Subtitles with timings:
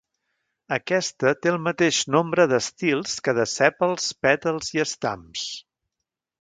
[0.77, 5.49] Aquesta té el mateix nombre d'estils que de sèpals, pètals i estams.